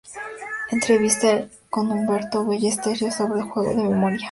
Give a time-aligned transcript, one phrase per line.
[0.71, 4.19] Entrevista con Humberto Ballesteros sobre "Juego de memoria".